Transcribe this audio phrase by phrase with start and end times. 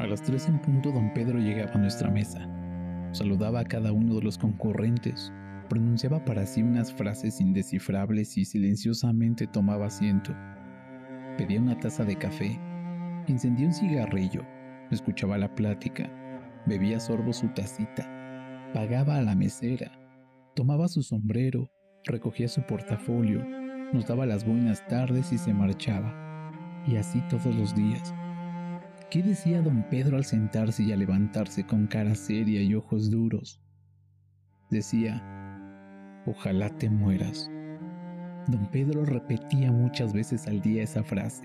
[0.00, 2.48] A las tres en punto don Pedro llegaba a nuestra mesa.
[3.12, 5.30] Saludaba a cada uno de los concurrentes,
[5.68, 10.34] pronunciaba para sí unas frases indescifrables y silenciosamente tomaba asiento.
[11.36, 12.58] Pedía una taza de café,
[13.26, 14.40] encendía un cigarrillo,
[14.90, 16.10] escuchaba la plática,
[16.64, 18.08] bebía sorbo su tacita,
[18.72, 19.92] pagaba a la mesera,
[20.56, 21.70] tomaba su sombrero,
[22.04, 23.44] recogía su portafolio,
[23.92, 26.14] nos daba las buenas tardes y se marchaba.
[26.86, 28.14] Y así todos los días.
[29.10, 33.60] ¿Qué decía don Pedro al sentarse y a levantarse con cara seria y ojos duros?
[34.70, 35.20] Decía,
[36.26, 37.50] ojalá te mueras.
[38.46, 41.42] Don Pedro repetía muchas veces al día esa frase.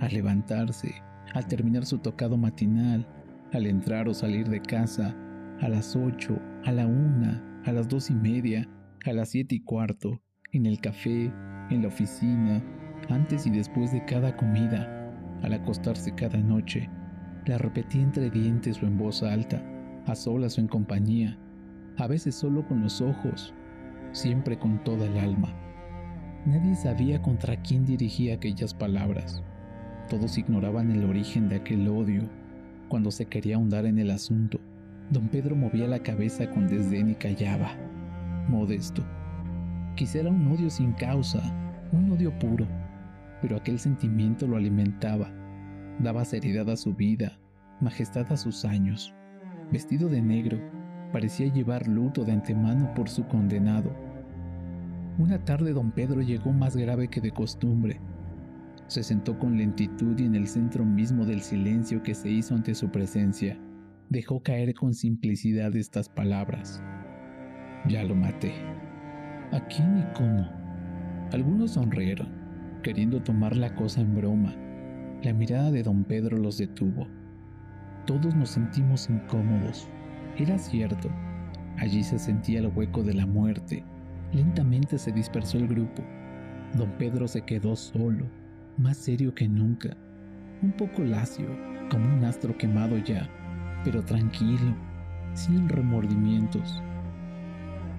[0.00, 0.94] Al levantarse,
[1.32, 3.08] al terminar su tocado matinal,
[3.54, 5.16] al entrar o salir de casa,
[5.62, 8.68] a las ocho, a la una, a las dos y media,
[9.06, 10.20] a las siete y cuarto,
[10.52, 11.32] en el café,
[11.70, 12.62] en la oficina,
[13.08, 15.01] antes y después de cada comida,
[15.42, 16.88] al acostarse cada noche.
[17.46, 19.62] La repetía entre dientes o en voz alta,
[20.06, 21.38] a solas o en compañía,
[21.98, 23.52] a veces solo con los ojos,
[24.12, 25.54] siempre con toda el alma.
[26.46, 29.42] Nadie sabía contra quién dirigía aquellas palabras.
[30.08, 32.28] Todos ignoraban el origen de aquel odio.
[32.88, 34.60] Cuando se quería ahondar en el asunto,
[35.10, 37.76] don Pedro movía la cabeza con desdén y callaba.
[38.48, 39.04] Modesto.
[39.94, 41.40] Quisiera un odio sin causa,
[41.92, 42.66] un odio puro,
[43.42, 45.30] pero aquel sentimiento lo alimentaba,
[45.98, 47.38] daba seriedad a su vida,
[47.80, 49.12] majestad a sus años.
[49.72, 50.58] Vestido de negro,
[51.12, 53.94] parecía llevar luto de antemano por su condenado.
[55.18, 58.00] Una tarde don Pedro llegó más grave que de costumbre.
[58.86, 62.74] Se sentó con lentitud y en el centro mismo del silencio que se hizo ante
[62.74, 63.58] su presencia,
[64.08, 66.82] dejó caer con simplicidad estas palabras.
[67.88, 68.52] Ya lo maté.
[69.52, 70.48] ¿A quién y cómo?
[71.32, 72.41] Algunos sonrieron,
[72.82, 74.54] queriendo tomar la cosa en broma.
[75.22, 77.06] La mirada de don Pedro los detuvo.
[78.06, 79.88] Todos nos sentimos incómodos.
[80.36, 81.08] Era cierto.
[81.78, 83.84] Allí se sentía el hueco de la muerte.
[84.32, 86.02] Lentamente se dispersó el grupo.
[86.76, 88.26] Don Pedro se quedó solo,
[88.78, 89.94] más serio que nunca,
[90.62, 91.46] un poco lacio,
[91.90, 93.28] como un astro quemado ya,
[93.84, 94.74] pero tranquilo,
[95.34, 96.82] sin remordimientos.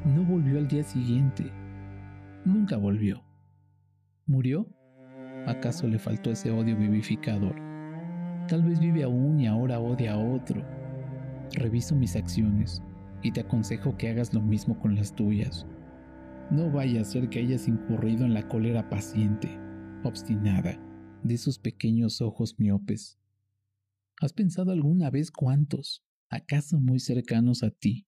[0.06, 1.52] No volvió al día siguiente.
[2.46, 3.24] Nunca volvió.
[4.26, 4.68] ¿Murió?
[5.46, 7.56] ¿Acaso le faltó ese odio vivificador?
[8.48, 10.64] Tal vez vive aún y ahora odia a otro.
[11.54, 12.82] Reviso mis acciones
[13.22, 15.66] y te aconsejo que hagas lo mismo con las tuyas.
[16.50, 19.50] No vaya a ser que hayas incurrido en la cólera paciente,
[20.04, 20.80] obstinada,
[21.24, 23.18] de esos pequeños ojos miopes.
[24.22, 28.08] ¿Has pensado alguna vez cuántos, acaso muy cercanos a ti,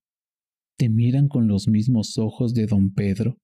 [0.78, 3.40] te miran con los mismos ojos de don Pedro?